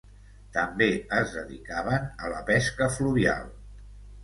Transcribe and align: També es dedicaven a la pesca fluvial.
També 0.53 0.87
es 1.17 1.35
dedicaven 1.35 2.09
a 2.29 2.33
la 2.33 2.41
pesca 2.51 2.91
fluvial. 2.99 3.55